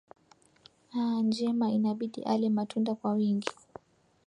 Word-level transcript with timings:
a 0.97 0.99
njema 1.27 1.67
inabidi 1.71 2.21
ale 2.23 2.47
matunda 2.57 2.91
kwa 2.95 3.11
wingi 3.13 3.49